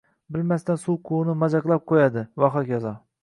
[0.35, 2.95] Bilmasdan suv quvurini majagʻlab qoʻyadi va hokazo.